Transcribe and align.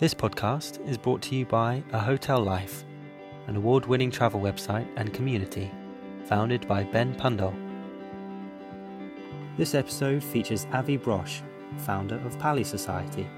This 0.00 0.14
podcast 0.14 0.82
is 0.88 0.96
brought 0.96 1.20
to 1.24 1.36
you 1.36 1.44
by 1.44 1.84
A 1.92 1.98
Hotel 1.98 2.40
Life, 2.40 2.86
an 3.48 3.56
award 3.56 3.84
winning 3.84 4.10
travel 4.10 4.40
website 4.40 4.88
and 4.96 5.12
community 5.12 5.70
founded 6.24 6.66
by 6.66 6.84
Ben 6.84 7.14
Pundole. 7.14 7.54
This 9.58 9.74
episode 9.74 10.24
features 10.24 10.66
Avi 10.72 10.96
Brosh, 10.96 11.42
founder 11.80 12.16
of 12.24 12.38
Pali 12.38 12.64
Society. 12.64 13.28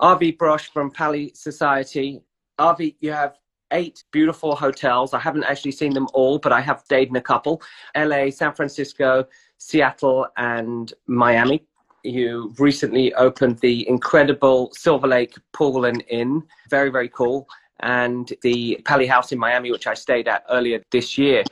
Avi 0.00 0.32
Brosh 0.32 0.70
from 0.70 0.90
Pali 0.90 1.32
Society. 1.34 2.20
Avi, 2.58 2.96
you 3.00 3.12
have 3.12 3.36
eight 3.72 4.04
beautiful 4.12 4.54
hotels. 4.54 5.12
I 5.12 5.18
haven't 5.18 5.44
actually 5.44 5.72
seen 5.72 5.92
them 5.92 6.08
all, 6.14 6.38
but 6.38 6.52
I 6.52 6.60
have 6.60 6.80
stayed 6.80 7.08
in 7.08 7.16
a 7.16 7.20
couple 7.20 7.62
LA, 7.96 8.30
San 8.30 8.52
Francisco, 8.52 9.26
Seattle, 9.58 10.26
and 10.36 10.92
Miami. 11.06 11.66
You 12.04 12.54
recently 12.58 13.12
opened 13.14 13.58
the 13.58 13.88
incredible 13.88 14.72
Silver 14.72 15.08
Lake 15.08 15.34
Pool 15.52 15.84
and 15.84 16.02
Inn. 16.08 16.44
Very, 16.70 16.90
very 16.90 17.08
cool. 17.08 17.48
And 17.80 18.32
the 18.42 18.80
Pali 18.84 19.06
House 19.06 19.32
in 19.32 19.38
Miami, 19.38 19.70
which 19.70 19.86
I 19.86 19.94
stayed 19.94 20.28
at 20.28 20.44
earlier 20.48 20.82
this 20.90 21.18
year. 21.18 21.44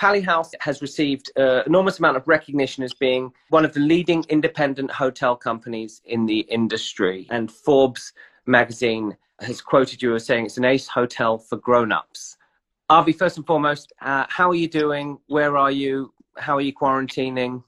Pali 0.00 0.22
House 0.22 0.52
has 0.60 0.80
received 0.80 1.30
an 1.36 1.62
enormous 1.66 1.98
amount 1.98 2.16
of 2.16 2.26
recognition 2.26 2.82
as 2.82 2.94
being 2.94 3.30
one 3.50 3.66
of 3.66 3.74
the 3.74 3.80
leading 3.80 4.24
independent 4.30 4.90
hotel 4.90 5.36
companies 5.36 6.00
in 6.06 6.24
the 6.24 6.38
industry. 6.40 7.26
And 7.28 7.52
Forbes 7.52 8.14
magazine 8.46 9.14
has 9.40 9.60
quoted 9.60 10.00
you 10.00 10.14
as 10.14 10.24
saying 10.24 10.46
it's 10.46 10.56
an 10.56 10.64
ace 10.64 10.88
hotel 10.88 11.36
for 11.36 11.58
grown-ups. 11.58 12.38
Avi, 12.88 13.12
first 13.12 13.36
and 13.36 13.46
foremost, 13.46 13.92
uh, 14.00 14.24
how 14.30 14.48
are 14.48 14.54
you 14.54 14.68
doing? 14.68 15.18
Where 15.26 15.58
are 15.58 15.70
you? 15.70 16.14
How 16.38 16.56
are 16.56 16.62
you 16.62 16.72
quarantining? 16.72 17.62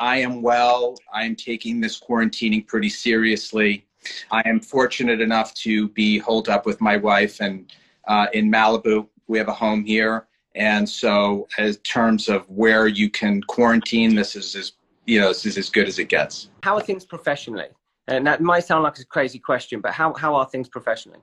I 0.00 0.16
am 0.16 0.42
well. 0.42 0.96
I 1.14 1.24
am 1.24 1.36
taking 1.36 1.80
this 1.80 2.00
quarantining 2.00 2.66
pretty 2.66 2.88
seriously. 2.88 3.86
I 4.32 4.42
am 4.44 4.58
fortunate 4.58 5.20
enough 5.20 5.54
to 5.54 5.88
be 5.90 6.18
holed 6.18 6.48
up 6.48 6.66
with 6.66 6.80
my 6.80 6.96
wife 6.96 7.40
and 7.40 7.72
uh, 8.08 8.26
in 8.32 8.50
Malibu. 8.50 9.06
We 9.28 9.38
have 9.38 9.46
a 9.46 9.54
home 9.54 9.84
here 9.84 10.26
and 10.56 10.88
so, 10.88 11.46
in 11.58 11.74
terms 11.76 12.28
of 12.28 12.48
where 12.48 12.86
you 12.86 13.10
can 13.10 13.42
quarantine, 13.42 14.14
this 14.14 14.34
is 14.34 14.56
as 14.56 14.72
you 15.04 15.20
know, 15.20 15.28
this 15.28 15.46
is 15.46 15.58
as 15.58 15.70
good 15.70 15.86
as 15.86 15.98
it 15.98 16.08
gets. 16.08 16.48
How 16.62 16.74
are 16.76 16.82
things 16.82 17.04
professionally? 17.04 17.68
And 18.08 18.26
that 18.26 18.40
might 18.40 18.64
sound 18.64 18.82
like 18.82 18.98
a 18.98 19.04
crazy 19.04 19.38
question, 19.38 19.80
but 19.80 19.92
how 19.92 20.14
how 20.14 20.34
are 20.34 20.46
things 20.46 20.68
professionally? 20.68 21.20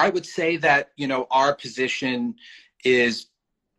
I 0.00 0.10
would 0.10 0.26
say 0.26 0.56
that 0.58 0.90
you 0.96 1.06
know 1.06 1.26
our 1.30 1.54
position 1.54 2.34
is 2.84 3.26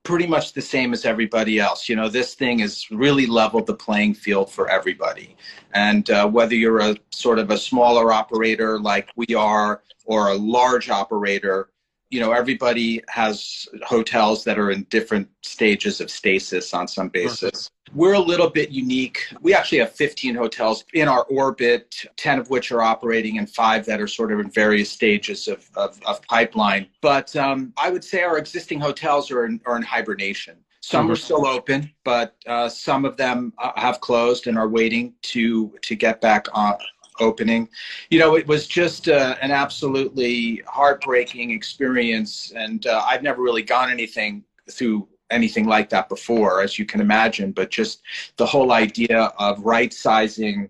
pretty 0.04 0.26
much 0.26 0.54
the 0.54 0.62
same 0.62 0.94
as 0.94 1.06
everybody 1.06 1.60
else. 1.60 1.90
You 1.90 1.96
know, 1.96 2.10
this 2.10 2.34
thing 2.34 2.60
has 2.60 2.90
really 2.90 3.28
leveled 3.28 3.68
the 3.68 3.76
playing 3.76 4.16
field 4.16 4.52
for 4.52 4.68
everybody. 4.70 5.36
And 5.74 6.10
uh, 6.10 6.28
whether 6.28 6.56
you're 6.56 6.80
a 6.80 6.96
sort 7.12 7.38
of 7.38 7.52
a 7.52 7.58
smaller 7.58 8.12
operator 8.12 8.80
like 8.80 9.10
we 9.16 9.36
are, 9.36 9.84
or 10.06 10.30
a 10.30 10.36
large 10.36 10.90
operator, 10.90 11.70
you 12.12 12.20
know 12.20 12.34
everybody 12.34 13.02
has 13.08 13.68
hotels 13.84 14.44
that 14.44 14.60
are 14.60 14.70
in 14.70 14.84
different 14.84 15.28
stages 15.42 16.02
of 16.02 16.12
stasis 16.12 16.74
on 16.74 16.88
some 16.88 17.08
basis. 17.08 17.72
We're 17.94 18.14
a 18.14 18.20
little 18.20 18.50
bit 18.50 18.70
unique. 18.70 19.20
We 19.42 19.54
actually 19.54 19.80
have 19.80 19.92
15 19.92 20.36
hotels 20.36 20.86
in 20.94 21.08
our 21.08 21.24
orbit 21.24 22.06
10 22.16 22.40
of 22.40 22.50
which 22.50 22.72
are 22.72 22.82
operating 22.82 23.38
and 23.38 23.50
five 23.50 23.86
that 23.86 24.00
are 24.00 24.08
sort 24.08 24.32
of 24.32 24.40
in 24.40 24.50
various 24.50 24.90
stages 24.90 25.50
of, 25.50 25.70
of, 25.76 26.00
of 26.06 26.22
pipeline. 26.24 26.88
But 27.02 27.36
um, 27.36 27.74
i 27.78 27.90
would 27.90 28.04
say 28.04 28.22
our 28.24 28.38
existing 28.38 28.80
hotels 28.80 29.32
are 29.32 29.46
in, 29.46 29.60
are 29.66 29.78
in 29.78 29.84
hibernation. 29.84 30.58
Some 30.82 31.06
mm-hmm. 31.06 31.14
are 31.14 31.16
still 31.16 31.46
open 31.48 31.92
but 32.04 32.36
uh, 32.48 32.68
some 32.70 33.06
of 33.06 33.16
them 33.18 33.54
uh, 33.58 33.72
have 33.76 34.02
closed 34.02 34.48
and 34.48 34.58
are 34.58 34.70
waiting 34.70 35.14
to 35.34 35.74
to 35.82 35.96
get 35.96 36.20
back 36.22 36.48
on 36.54 36.76
opening. 37.20 37.70
You 38.10 38.20
know, 38.20 38.36
it 38.36 38.48
was 38.48 38.68
just 38.68 39.08
uh, 39.08 39.36
an 39.42 39.52
absolutely 39.52 40.64
heartbreaking 40.68 41.52
experience, 41.52 42.54
and 42.56 42.86
uh, 42.88 43.04
I've 43.06 43.24
never 43.24 43.42
really 43.42 43.64
gone 43.64 43.90
anything 43.90 44.44
through 44.70 45.08
anything 45.30 45.66
like 45.66 45.90
that 45.90 46.10
before, 46.10 46.62
as 46.62 46.78
you 46.78 46.86
can 46.86 47.02
imagine. 47.02 47.52
But 47.52 47.70
just 47.70 48.02
the 48.38 48.46
whole 48.46 48.72
idea 48.72 49.32
of 49.38 49.60
right 49.64 49.94
sizing 49.94 50.70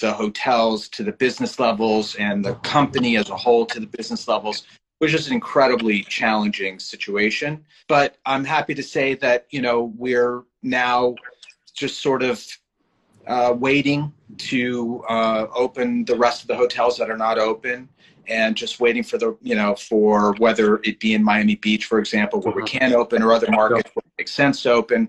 the 0.00 0.12
hotels 0.12 0.88
to 0.88 1.02
the 1.02 1.12
business 1.12 1.58
levels 1.58 2.14
and 2.16 2.44
the 2.44 2.54
company 2.56 3.16
as 3.16 3.30
a 3.30 3.36
whole 3.36 3.64
to 3.66 3.80
the 3.80 3.86
business 3.86 4.28
levels 4.28 4.64
was 5.00 5.10
just 5.10 5.28
an 5.28 5.34
incredibly 5.34 6.02
challenging 6.02 6.78
situation. 6.78 7.64
But 7.88 8.16
I'm 8.26 8.44
happy 8.44 8.74
to 8.74 8.82
say 8.82 9.14
that, 9.16 9.46
you 9.50 9.60
know, 9.60 9.92
we're 9.96 10.42
now 10.62 11.14
just 11.74 12.02
sort 12.02 12.22
of 12.22 12.44
uh, 13.26 13.54
waiting 13.56 14.12
to 14.38 15.04
uh, 15.08 15.46
open 15.54 16.04
the 16.04 16.14
rest 16.14 16.42
of 16.42 16.48
the 16.48 16.56
hotels 16.56 16.96
that 16.98 17.10
are 17.10 17.16
not 17.16 17.38
open 17.38 17.88
and 18.28 18.56
just 18.56 18.80
waiting 18.80 19.02
for 19.02 19.18
the 19.18 19.36
you 19.40 19.54
know 19.54 19.74
for 19.74 20.34
whether 20.38 20.80
it 20.82 20.98
be 20.98 21.14
in 21.14 21.22
miami 21.22 21.54
beach 21.56 21.86
for 21.86 21.98
example 21.98 22.40
where 22.40 22.54
we 22.54 22.62
uh-huh. 22.62 22.78
can 22.78 22.92
open 22.92 23.22
or 23.22 23.32
other 23.32 23.50
markets 23.50 23.90
where 23.94 24.02
it 24.04 24.12
makes 24.18 24.32
sense 24.32 24.62
to 24.62 24.72
open. 24.72 25.08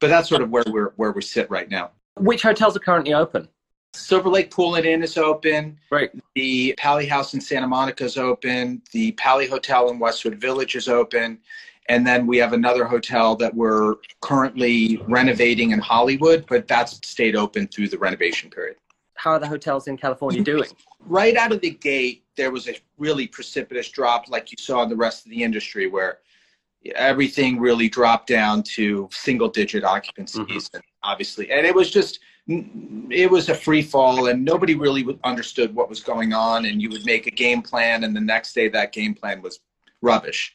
But 0.00 0.08
that's 0.08 0.28
sort 0.28 0.42
of 0.42 0.50
where 0.50 0.64
we're 0.68 0.90
where 0.96 1.12
we 1.12 1.22
sit 1.22 1.50
right 1.50 1.68
now. 1.68 1.90
Which 2.18 2.42
hotels 2.42 2.76
are 2.76 2.80
currently 2.80 3.14
open? 3.14 3.48
Silver 3.94 4.28
lake 4.28 4.50
pool 4.50 4.74
and 4.74 4.84
inn 4.84 5.02
is 5.02 5.16
open. 5.16 5.78
Right. 5.90 6.10
The 6.34 6.74
pali 6.76 7.06
house 7.06 7.32
in 7.32 7.40
santa 7.40 7.66
monica 7.66 8.04
is 8.04 8.18
open. 8.18 8.82
The 8.92 9.12
pali 9.12 9.46
hotel 9.46 9.90
in 9.90 9.98
westwood 9.98 10.34
village 10.34 10.76
is 10.76 10.88
open 10.88 11.38
and 11.88 12.06
then 12.06 12.26
we 12.26 12.36
have 12.38 12.52
another 12.52 12.84
hotel 12.84 13.36
that 13.36 13.54
we're 13.54 13.96
currently 14.20 15.02
renovating 15.08 15.70
in 15.70 15.78
Hollywood, 15.78 16.44
but 16.48 16.66
that's 16.66 17.00
stayed 17.08 17.36
open 17.36 17.68
through 17.68 17.88
the 17.88 17.98
renovation 17.98 18.50
period. 18.50 18.76
How 19.14 19.32
are 19.32 19.38
the 19.38 19.48
hotels 19.48 19.88
in 19.88 19.96
California 19.96 20.42
doing? 20.42 20.68
right 21.08 21.36
out 21.36 21.52
of 21.52 21.60
the 21.60 21.70
gate, 21.70 22.24
there 22.36 22.50
was 22.50 22.68
a 22.68 22.74
really 22.98 23.26
precipitous 23.26 23.88
drop, 23.88 24.28
like 24.28 24.50
you 24.50 24.58
saw 24.58 24.82
in 24.82 24.88
the 24.88 24.96
rest 24.96 25.24
of 25.24 25.30
the 25.30 25.42
industry, 25.42 25.86
where 25.86 26.18
everything 26.94 27.58
really 27.58 27.88
dropped 27.88 28.28
down 28.28 28.62
to 28.62 29.08
single 29.10 29.48
digit 29.48 29.84
occupancies 29.84 30.46
mm-hmm. 30.46 30.76
and 30.76 30.84
obviously 31.02 31.50
and 31.50 31.66
it 31.66 31.74
was 31.74 31.90
just 31.90 32.20
it 33.10 33.28
was 33.28 33.48
a 33.48 33.54
free 33.54 33.82
fall 33.82 34.28
and 34.28 34.44
nobody 34.44 34.76
really 34.76 35.04
understood 35.24 35.74
what 35.74 35.88
was 35.88 36.00
going 36.00 36.32
on 36.32 36.66
and 36.66 36.80
you 36.80 36.88
would 36.88 37.04
make 37.04 37.26
a 37.26 37.30
game 37.30 37.60
plan 37.60 38.04
and 38.04 38.14
the 38.14 38.20
next 38.20 38.52
day 38.52 38.68
that 38.68 38.92
game 38.92 39.14
plan 39.14 39.42
was 39.42 39.58
rubbish. 40.06 40.54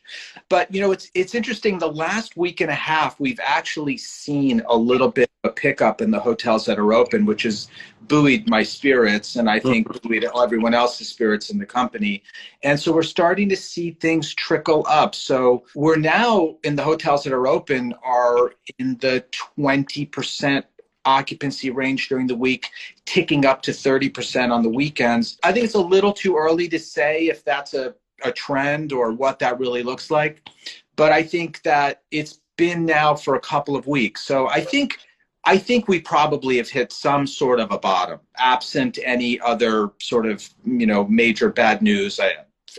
But 0.50 0.74
you 0.74 0.82
know, 0.82 0.92
it's 0.92 1.12
it's 1.14 1.36
interesting. 1.36 1.78
The 1.78 1.92
last 1.92 2.38
week 2.38 2.62
and 2.62 2.72
a 2.72 2.82
half, 2.92 3.20
we've 3.20 3.40
actually 3.44 3.98
seen 3.98 4.62
a 4.68 4.76
little 4.76 5.10
bit 5.10 5.30
of 5.44 5.52
a 5.52 5.54
pickup 5.54 6.02
in 6.02 6.10
the 6.10 6.20
hotels 6.20 6.66
that 6.66 6.80
are 6.80 6.94
open, 6.94 7.26
which 7.26 7.44
has 7.44 7.68
buoyed 8.08 8.48
my 8.48 8.64
spirits, 8.64 9.36
and 9.36 9.50
I 9.50 9.60
think 9.60 9.88
mm-hmm. 9.88 10.08
buoyed 10.08 10.26
everyone 10.42 10.74
else's 10.74 11.10
spirits 11.10 11.50
in 11.50 11.60
the 11.60 11.66
company. 11.66 12.24
And 12.64 12.80
so 12.80 12.92
we're 12.94 13.04
starting 13.04 13.50
to 13.50 13.56
see 13.56 13.92
things 13.92 14.34
trickle 14.34 14.86
up. 14.88 15.14
So 15.14 15.64
we're 15.76 15.98
now 15.98 16.56
in 16.64 16.76
the 16.76 16.84
hotels 16.84 17.24
that 17.26 17.34
are 17.34 17.48
open 17.48 17.94
are 18.04 18.54
in 18.80 18.98
the 18.98 19.26
twenty 19.32 20.06
percent 20.06 20.66
occupancy 21.06 21.70
range 21.70 22.10
during 22.10 22.28
the 22.28 22.36
week, 22.36 22.70
ticking 23.06 23.46
up 23.46 23.62
to 23.64 23.72
30% 23.72 24.52
on 24.52 24.62
the 24.62 24.70
weekends. 24.70 25.38
I 25.44 25.52
think 25.52 25.66
it's 25.66 25.74
a 25.74 25.80
little 25.80 26.14
too 26.14 26.38
early 26.38 26.68
to 26.70 26.80
say 26.80 27.28
if 27.28 27.44
that's 27.44 27.74
a 27.74 27.96
a 28.24 28.32
trend 28.32 28.94
or 28.94 29.12
what 29.12 29.40
that 29.40 29.60
really 29.60 29.84
looks 29.84 30.12
like. 30.12 30.48
But 30.96 31.12
I 31.12 31.24
think 31.24 31.62
that 31.64 32.04
it's 32.12 32.42
been 32.58 32.86
now 32.86 33.16
for 33.16 33.36
a 33.36 33.40
couple 33.40 33.76
of 33.76 33.88
weeks. 33.88 34.24
So 34.24 34.48
I 34.48 34.62
think 34.62 35.00
I 35.44 35.58
think 35.58 35.88
we 35.88 36.00
probably 36.00 36.58
have 36.58 36.70
hit 36.70 36.92
some 36.92 37.26
sort 37.26 37.60
of 37.60 37.72
a 37.72 37.80
bottom, 37.80 38.20
absent 38.38 39.00
any 39.04 39.40
other 39.40 39.92
sort 40.00 40.26
of 40.26 40.48
you 40.66 40.86
know 40.86 41.06
major 41.06 41.50
bad 41.50 41.82
news. 41.82 42.20
I 42.20 42.34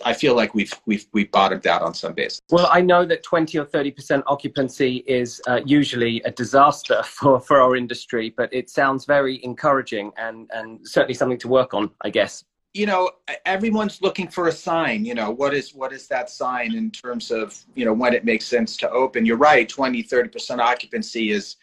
I 0.04 0.14
feel 0.14 0.34
like 0.34 0.54
we've 0.54 0.72
we've 0.86 1.06
we've 1.12 1.30
bottomed 1.32 1.66
out 1.66 1.82
on 1.82 1.94
some 1.94 2.14
basis. 2.14 2.40
Well, 2.50 2.68
I 2.70 2.80
know 2.80 3.04
that 3.04 3.22
twenty 3.22 3.58
or 3.58 3.64
thirty 3.64 3.90
percent 3.90 4.22
occupancy 4.26 4.98
is 5.06 5.40
uh, 5.48 5.60
usually 5.64 6.22
a 6.24 6.30
disaster 6.30 7.02
for 7.16 7.40
for 7.40 7.60
our 7.60 7.74
industry, 7.76 8.32
but 8.36 8.52
it 8.54 8.70
sounds 8.70 9.04
very 9.04 9.44
encouraging 9.44 10.12
and 10.16 10.48
and 10.54 10.86
certainly 10.86 11.14
something 11.14 11.38
to 11.38 11.48
work 11.48 11.74
on, 11.74 11.90
I 12.02 12.10
guess 12.10 12.44
you 12.74 12.86
know 12.86 13.10
everyone's 13.44 14.00
looking 14.00 14.28
for 14.28 14.48
a 14.48 14.52
sign 14.52 15.04
you 15.04 15.14
know 15.14 15.30
what 15.30 15.52
is 15.52 15.74
what 15.74 15.92
is 15.92 16.06
that 16.08 16.30
sign 16.30 16.74
in 16.74 16.90
terms 16.90 17.30
of 17.30 17.58
you 17.74 17.84
know 17.84 17.92
when 17.92 18.14
it 18.14 18.24
makes 18.24 18.46
sense 18.46 18.76
to 18.76 18.90
open 18.90 19.26
you're 19.26 19.36
right 19.36 19.68
20 19.68 20.02
30% 20.02 20.58
occupancy 20.58 21.30
is 21.30 21.56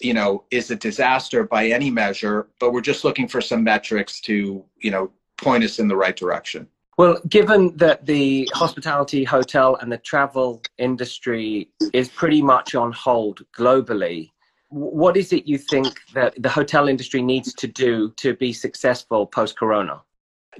you 0.00 0.14
know 0.14 0.44
is 0.50 0.70
a 0.70 0.76
disaster 0.76 1.44
by 1.44 1.66
any 1.66 1.90
measure 1.90 2.48
but 2.60 2.72
we're 2.72 2.80
just 2.80 3.04
looking 3.04 3.26
for 3.26 3.40
some 3.40 3.64
metrics 3.64 4.20
to 4.20 4.64
you 4.78 4.90
know 4.90 5.10
point 5.36 5.64
us 5.64 5.78
in 5.78 5.88
the 5.88 5.96
right 5.96 6.16
direction 6.16 6.66
well 6.96 7.18
given 7.28 7.76
that 7.76 8.06
the 8.06 8.48
hospitality 8.54 9.24
hotel 9.24 9.76
and 9.80 9.90
the 9.90 9.98
travel 9.98 10.62
industry 10.78 11.68
is 11.92 12.08
pretty 12.08 12.40
much 12.40 12.74
on 12.74 12.92
hold 12.92 13.42
globally 13.56 14.30
what 14.68 15.16
is 15.16 15.32
it 15.32 15.46
you 15.46 15.58
think 15.58 16.00
that 16.12 16.34
the 16.42 16.48
hotel 16.48 16.88
industry 16.88 17.22
needs 17.22 17.54
to 17.54 17.68
do 17.68 18.10
to 18.16 18.34
be 18.34 18.52
successful 18.52 19.24
post 19.24 19.56
corona? 19.56 20.02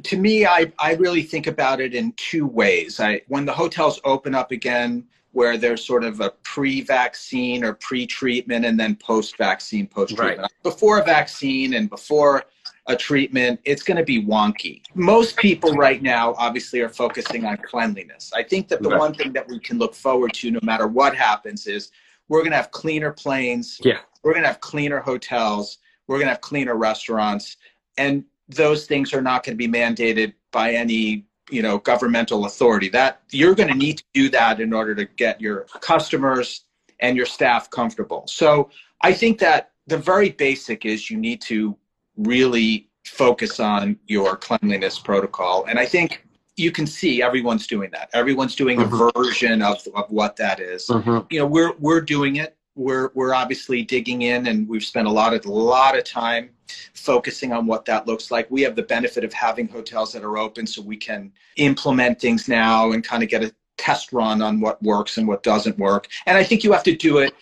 To 0.03 0.17
me, 0.17 0.47
I, 0.47 0.73
I 0.79 0.95
really 0.95 1.23
think 1.23 1.47
about 1.47 1.81
it 1.81 1.95
in 1.95 2.13
two 2.17 2.47
ways. 2.47 3.01
I, 3.01 3.23
when 3.29 3.45
the 3.45 3.53
hotels 3.53 4.01
open 4.05 4.35
up 4.35 4.51
again, 4.51 5.05
where 5.33 5.59
there's 5.59 5.85
sort 5.85 6.03
of 6.03 6.21
a 6.21 6.31
pre-vaccine 6.45 7.63
or 7.63 7.75
pre-treatment 7.75 8.65
and 8.65 8.81
then 8.81 8.97
post-vaccine, 8.97 9.87
post-treatment. 9.87 10.41
Right. 10.41 10.63
Before 10.63 10.99
a 10.99 11.05
vaccine 11.05 11.75
and 11.75 11.91
before 11.91 12.45
a 12.87 12.97
treatment, 12.97 13.61
it's 13.65 13.83
going 13.83 13.99
to 13.99 14.05
be 14.05 14.25
wonky. 14.25 14.81
Most 14.95 15.37
people 15.37 15.73
right 15.75 16.01
now 16.03 16.35
obviously 16.39 16.81
are 16.81 16.89
focusing 16.89 17.45
on 17.45 17.59
cleanliness. 17.59 18.33
I 18.35 18.45
think 18.45 18.69
that 18.69 18.83
the 18.83 18.89
right. 18.89 18.99
one 18.99 19.13
thing 19.13 19.33
that 19.35 19.47
we 19.47 19.59
can 19.59 19.77
look 19.77 19.95
forward 19.95 20.33
to 20.35 20.51
no 20.51 20.61
matter 20.63 20.87
what 20.87 21.15
happens 21.15 21.67
is 21.67 21.91
we're 22.29 22.41
going 22.41 22.53
to 22.53 22.57
have 22.57 22.71
cleaner 22.71 23.13
planes. 23.13 23.79
Yeah. 23.85 23.99
We're 24.23 24.33
going 24.33 24.45
to 24.45 24.49
have 24.49 24.61
cleaner 24.61 25.01
hotels. 25.01 25.79
We're 26.07 26.17
going 26.17 26.29
to 26.29 26.33
have 26.33 26.41
cleaner 26.41 26.77
restaurants. 26.77 27.57
And 27.99 28.25
those 28.49 28.87
things 28.87 29.13
are 29.13 29.23
not 29.23 29.45
going 29.45 29.55
to 29.55 29.57
be 29.57 29.69
mandated 29.69 30.35
by 30.53 30.73
any 30.73 31.25
you 31.51 31.63
know 31.63 31.79
governmental 31.79 32.47
authority 32.47 32.89
that 32.89 33.23
you're 33.31 33.55
going 33.55 33.69
to 33.69 33.75
need 33.75 33.99
to 33.99 34.05
do 34.15 34.29
that 34.29 34.61
in 34.61 34.73
order 34.73 34.95
to 34.95 35.05
get 35.05 35.41
your 35.41 35.67
customers 35.81 36.65
and 37.01 37.17
your 37.17 37.27
staff 37.27 37.71
comfortable 37.71 38.25
so 38.27 38.69
i 39.03 39.13
think 39.13 39.39
that 39.39 39.73
the 39.87 39.99
very 39.99 40.31
basic 40.31 40.85
is 40.85 41.11
you 41.11 41.17
need 41.17 41.41
to 41.41 41.77
really 42.17 42.89
focus 43.05 43.61
on 43.61 43.97
your 44.07 44.37
cleanliness 44.37 44.99
protocol 44.99 45.65
and 45.67 45.79
i 45.79 45.87
think 45.87 46.25
you 46.57 46.73
can 46.73 46.87
see 46.87 47.23
everyone's 47.23 47.67
doing 47.67 47.91
that 47.91 48.09
everyone's 48.13 48.57
doing 48.57 48.79
mm-hmm. 48.79 48.95
a 48.95 49.13
version 49.13 49.63
of, 49.63 49.87
of 49.95 50.11
what 50.11 50.37
that 50.37 50.59
is. 50.59 50.89
Mm-hmm. 50.89 51.19
you 51.31 51.39
know 51.39 51.47
we're 51.47 51.75
we're 51.79 52.01
doing 52.01 52.37
it 52.37 52.56
we're 52.77 53.11
we're 53.15 53.35
obviously 53.35 53.83
digging 53.83 54.23
in 54.23 54.47
and 54.47 54.69
we've 54.69 54.85
spent 54.85 55.09
a 55.09 55.11
lot 55.11 55.35
of 55.35 55.45
a 55.47 55.51
lot 55.51 55.97
of 55.97 56.05
time 56.05 56.51
focusing 56.95 57.53
on 57.53 57.67
what 57.67 57.85
that 57.87 58.07
looks 58.07 58.31
like. 58.31 58.51
We 58.51 58.63
have 58.63 58.77
the 58.77 58.83
benefit 58.83 59.25
of 59.25 59.33
having 59.33 59.67
hotels 59.69 60.13
that 60.13 60.23
are 60.23 60.39
open 60.39 60.67
so 60.67 60.83
we 60.83 60.97
can 60.97 61.33
implement 61.57 62.21
things 62.21 62.49
now 62.49 62.93
and 62.93 63.03
kind 63.03 63.23
of 63.23 63.29
get 63.29 63.43
a 63.43 63.55
test 63.79 64.13
run 64.13 64.43
on 64.43 64.61
what 64.61 64.83
works 64.83 65.17
and 65.19 65.27
what 65.27 65.43
doesn't 65.43 65.79
work. 65.79 66.09
And 66.27 66.37
I 66.37 66.45
think 66.45 66.65
you 66.65 66.73
have 66.73 66.83
to 66.85 66.97
do 66.97 67.19
it 67.19 67.35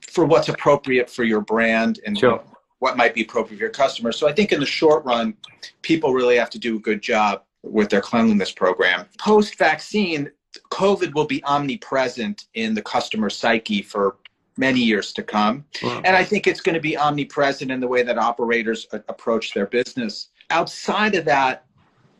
for 0.00 0.24
what's 0.24 0.48
appropriate 0.48 1.10
for 1.10 1.24
your 1.24 1.40
brand 1.40 2.00
and 2.06 2.18
sure. 2.18 2.42
what 2.78 2.96
might 2.96 3.14
be 3.14 3.22
appropriate 3.22 3.56
for 3.56 3.62
your 3.62 3.70
customers. 3.70 4.16
So 4.16 4.28
I 4.28 4.32
think 4.32 4.52
in 4.52 4.60
the 4.60 4.66
short 4.66 5.04
run, 5.04 5.34
people 5.82 6.12
really 6.12 6.36
have 6.36 6.50
to 6.50 6.58
do 6.58 6.76
a 6.76 6.80
good 6.80 7.02
job 7.02 7.42
with 7.62 7.88
their 7.88 8.00
cleanliness 8.00 8.52
program. 8.52 9.06
Post 9.18 9.56
vaccine, 9.56 10.30
COVID 10.70 11.14
will 11.14 11.26
be 11.26 11.42
omnipresent 11.44 12.46
in 12.54 12.74
the 12.74 12.82
customer 12.82 13.30
psyche 13.30 13.82
for 13.82 14.16
many 14.56 14.80
years 14.80 15.12
to 15.14 15.22
come. 15.22 15.64
Wow. 15.82 16.02
And 16.04 16.16
I 16.16 16.24
think 16.24 16.46
it's 16.46 16.60
going 16.60 16.74
to 16.74 16.80
be 16.80 16.96
omnipresent 16.96 17.70
in 17.70 17.80
the 17.80 17.88
way 17.88 18.02
that 18.02 18.18
operators 18.18 18.86
approach 18.92 19.54
their 19.54 19.66
business. 19.66 20.28
Outside 20.50 21.14
of 21.14 21.24
that, 21.24 21.64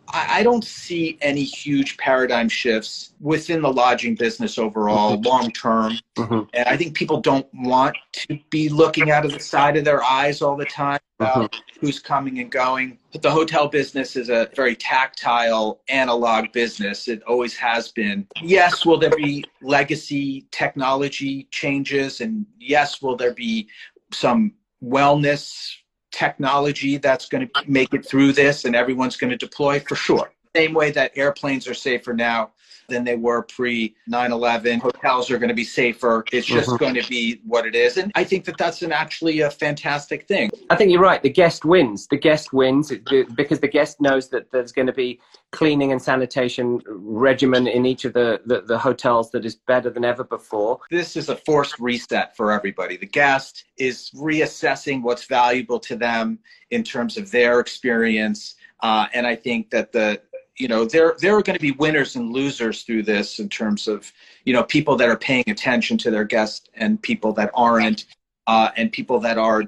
I, 0.09 0.43
don't 0.43 0.65
see 0.65 1.17
any 1.21 1.43
huge 1.43 1.97
paradigm 1.97 2.49
shifts 2.49 3.15
within 3.21 3.63
the 3.63 3.73
lodging 3.73 4.15
business 4.15 4.59
overall, 4.59 5.17
mm-hmm. 5.17 5.27
long 5.27 5.51
term. 5.53 5.99
Mm-hmm. 6.17 6.43
And 6.55 6.69
I 6.69 6.77
think 6.77 6.95
people 6.95 7.21
don't 7.21 7.47
want 7.55 7.97
to 8.13 8.39
be 8.51 8.69
looking 8.69 9.11
out 9.11 9.25
of 9.25 9.33
the 9.33 9.41
side 9.41 9.77
of 9.77 9.85
their 9.85 10.03
eyes 10.03 10.43
all 10.43 10.57
the 10.57 10.67
time 10.67 11.01
about 11.19 11.53
mm-hmm. 11.53 11.81
who's 11.81 11.99
coming 11.99 12.41
and 12.41 12.51
going. 12.51 12.99
But 13.13 13.23
the 13.23 13.31
hotel 13.31 13.69
business 13.69 14.17
is 14.17 14.29
a 14.29 14.51
very 14.55 14.77
tactile, 14.77 15.81
analog 15.89 16.53
business. 16.53 17.09
It 17.09 17.23
always 17.25 17.57
has 17.57 17.91
been. 17.91 18.27
Yes, 18.43 18.85
will 18.85 18.99
there 18.99 19.17
be 19.17 19.45
legacy 19.63 20.47
technology 20.51 21.49
changes? 21.51 22.21
And 22.21 22.47
yes, 22.59 23.01
will 23.01 23.17
there 23.17 23.35
be 23.35 23.69
some 24.13 24.53
wellness 24.83 25.77
technology 26.13 26.99
that's 26.99 27.27
going 27.27 27.49
to 27.49 27.65
make 27.67 27.93
it 27.93 28.07
through 28.07 28.33
this 28.33 28.65
and 28.65 28.77
everyone's 28.77 29.17
going 29.17 29.31
to 29.31 29.37
deploy 29.37 29.81
for 29.81 29.97
sure. 29.97 30.33
Same 30.55 30.75
way 30.75 30.91
that 30.93 31.13
airplanes 31.17 31.67
are 31.67 31.75
safer 31.75 32.13
now 32.13 32.51
than 32.93 33.05
they 33.05 33.17
were 33.17 33.43
pre 33.43 33.95
9/11. 34.09 34.81
Hotels 34.81 35.31
are 35.31 35.39
going 35.39 35.49
to 35.49 35.55
be 35.55 35.65
safer. 35.65 36.25
It's 36.33 36.47
just 36.47 36.69
mm-hmm. 36.69 36.77
going 36.77 36.95
to 36.95 37.09
be 37.09 37.41
what 37.45 37.67
it 37.67 37.75
is, 37.75 37.97
and 37.97 38.13
I 38.15 38.25
think 38.25 38.45
that 38.45 38.59
that's 38.59 38.83
an 38.83 38.93
actually 38.93 39.41
a 39.41 39.51
fantastic 39.51 40.29
thing. 40.29 40.51
I 40.71 40.77
think 40.77 40.91
you're 40.91 41.01
right. 41.01 41.23
The 41.23 41.31
guest 41.31 41.65
wins. 41.65 42.07
The 42.07 42.19
guest 42.19 42.53
wins 42.53 42.93
because 43.35 43.61
the 43.61 43.69
guest 43.69 44.01
knows 44.01 44.29
that 44.29 44.51
there's 44.53 44.73
going 44.73 44.87
to 44.87 44.93
be 44.93 45.21
cleaning 45.53 45.93
and 45.93 46.01
sanitation 46.01 46.81
regimen 46.87 47.67
in 47.67 47.85
each 47.87 48.05
of 48.05 48.15
the, 48.15 48.41
the, 48.47 48.63
the 48.63 48.79
hotels 48.79 49.31
that 49.31 49.45
is 49.45 49.55
better 49.55 49.91
than 49.91 50.05
ever 50.05 50.25
before. 50.25 50.81
This 50.91 51.15
is 51.15 51.29
a 51.29 51.37
forced 51.37 51.79
reset 51.79 52.37
for 52.37 52.51
everybody. 52.51 52.97
The 52.97 53.07
guest 53.07 53.65
is 53.77 54.11
reassessing 54.15 55.03
what's 55.03 55.27
valuable 55.27 55.79
to 55.81 55.95
them 55.95 56.39
in 56.71 56.83
terms 56.83 57.19
of 57.19 57.31
their 57.31 57.61
experience. 57.61 58.57
Uh, 58.81 59.07
and 59.13 59.27
I 59.27 59.37
think 59.37 59.71
that 59.71 59.93
the 59.93 60.23
you 60.59 60.69
know 60.69 60.85
there 60.85 61.15
there 61.21 61.37
are 61.37 61.43
going 61.43 61.57
to 61.57 61.63
be 61.63 61.73
winners 61.73 62.17
and 62.17 62.33
losers 62.33 62.83
through 62.83 63.03
this 63.03 63.39
in 63.39 63.49
terms 63.49 63.89
of 63.89 64.13
you 64.45 64.53
know 64.53 64.63
people 64.63 64.97
that 64.97 65.09
are 65.09 65.17
paying 65.17 65.45
attention 65.49 65.97
to 65.99 66.11
their 66.11 66.25
guests 66.25 66.69
and 66.75 67.03
people 67.03 67.33
that 67.33 67.51
aren't 67.55 68.07
uh, 68.47 68.71
and 68.77 68.93
people 68.93 69.19
that 69.19 69.39
are 69.39 69.65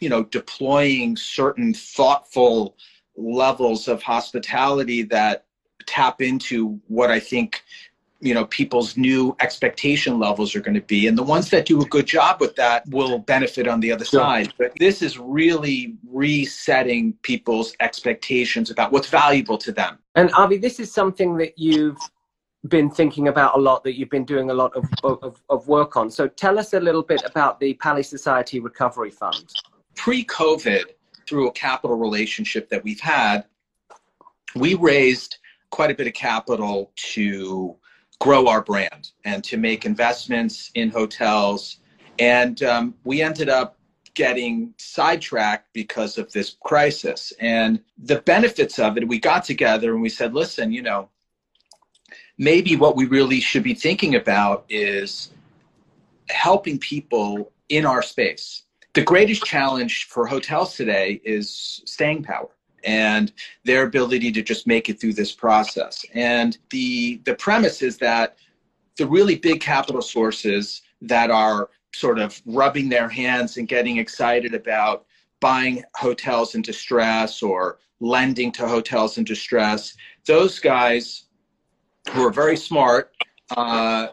you 0.00 0.08
know 0.08 0.24
deploying 0.24 1.16
certain 1.16 1.72
thoughtful 1.72 2.76
levels 3.16 3.88
of 3.88 4.02
hospitality 4.02 5.02
that 5.02 5.46
tap 5.86 6.20
into 6.20 6.80
what 6.88 7.10
I 7.10 7.20
think 7.20 7.62
you 8.20 8.34
know 8.34 8.46
people's 8.46 8.96
new 8.96 9.36
expectation 9.40 10.18
levels 10.18 10.54
are 10.54 10.60
going 10.60 10.74
to 10.74 10.80
be. 10.80 11.06
And 11.06 11.16
the 11.16 11.22
ones 11.22 11.50
that 11.50 11.66
do 11.66 11.80
a 11.82 11.84
good 11.86 12.06
job 12.06 12.40
with 12.40 12.56
that 12.56 12.86
will 12.88 13.18
benefit 13.18 13.68
on 13.68 13.80
the 13.80 13.92
other 13.92 14.04
sure. 14.04 14.20
side. 14.20 14.54
But 14.58 14.72
this 14.78 15.02
is 15.02 15.18
really 15.18 15.96
resetting 16.10 17.14
people's 17.22 17.74
expectations 17.80 18.70
about 18.70 18.92
what's 18.92 19.08
valuable 19.08 19.58
to 19.58 19.72
them. 19.72 19.98
And 20.14 20.30
avi 20.32 20.56
this 20.58 20.80
is 20.80 20.92
something 20.92 21.36
that 21.38 21.58
you've 21.58 21.98
been 22.68 22.90
thinking 22.90 23.28
about 23.28 23.56
a 23.56 23.60
lot 23.60 23.84
that 23.84 23.96
you've 23.96 24.10
been 24.10 24.24
doing 24.24 24.50
a 24.50 24.54
lot 24.54 24.72
of, 24.74 24.84
of, 25.04 25.40
of 25.48 25.68
work 25.68 25.96
on. 25.96 26.10
So 26.10 26.26
tell 26.26 26.58
us 26.58 26.72
a 26.72 26.80
little 26.80 27.02
bit 27.02 27.22
about 27.24 27.60
the 27.60 27.74
pali 27.74 28.02
society 28.02 28.58
recovery 28.58 29.10
fund. 29.10 29.52
Pre-covid 29.94 30.84
through 31.28 31.48
a 31.48 31.52
capital 31.52 31.96
relationship 31.96 32.68
that 32.70 32.82
we've 32.82 33.00
had 33.00 33.44
we 34.56 34.74
raised 34.74 35.38
quite 35.70 35.90
a 35.90 35.94
bit 35.94 36.06
of 36.06 36.14
capital 36.14 36.90
to 36.96 37.76
grow 38.20 38.48
our 38.48 38.62
brand 38.62 39.10
and 39.24 39.44
to 39.44 39.56
make 39.56 39.84
investments 39.84 40.70
in 40.74 40.90
hotels. 40.90 41.78
And 42.18 42.62
um, 42.62 42.94
we 43.04 43.22
ended 43.22 43.48
up 43.48 43.78
getting 44.14 44.72
sidetracked 44.78 45.68
because 45.74 46.16
of 46.16 46.32
this 46.32 46.56
crisis. 46.64 47.32
And 47.38 47.82
the 47.98 48.20
benefits 48.22 48.78
of 48.78 48.96
it, 48.96 49.06
we 49.06 49.18
got 49.18 49.44
together 49.44 49.92
and 49.92 50.00
we 50.00 50.08
said, 50.08 50.34
listen, 50.34 50.72
you 50.72 50.82
know, 50.82 51.10
maybe 52.38 52.76
what 52.76 52.96
we 52.96 53.04
really 53.04 53.40
should 53.40 53.62
be 53.62 53.74
thinking 53.74 54.14
about 54.14 54.64
is 54.68 55.30
helping 56.30 56.78
people 56.78 57.52
in 57.68 57.84
our 57.84 58.02
space. 58.02 58.62
The 58.94 59.02
greatest 59.02 59.44
challenge 59.44 60.06
for 60.06 60.26
hotels 60.26 60.74
today 60.74 61.20
is 61.22 61.82
staying 61.84 62.22
power 62.22 62.55
and 62.86 63.32
their 63.64 63.84
ability 63.84 64.32
to 64.32 64.42
just 64.42 64.66
make 64.66 64.88
it 64.88 65.00
through 65.00 65.12
this 65.12 65.32
process. 65.32 66.04
And 66.14 66.56
the 66.70 67.20
the 67.24 67.34
premise 67.34 67.82
is 67.82 67.98
that 67.98 68.36
the 68.96 69.06
really 69.06 69.36
big 69.36 69.60
capital 69.60 70.00
sources 70.00 70.82
that 71.02 71.30
are 71.30 71.68
sort 71.94 72.18
of 72.18 72.40
rubbing 72.46 72.88
their 72.88 73.08
hands 73.08 73.56
and 73.56 73.68
getting 73.68 73.98
excited 73.98 74.54
about 74.54 75.06
buying 75.40 75.82
hotels 75.96 76.54
in 76.54 76.62
distress 76.62 77.42
or 77.42 77.78
lending 78.00 78.52
to 78.52 78.66
hotels 78.66 79.18
in 79.18 79.24
distress, 79.24 79.96
those 80.26 80.58
guys 80.58 81.24
who 82.10 82.26
are 82.26 82.32
very 82.32 82.56
smart 82.56 83.14
uh, 83.56 84.08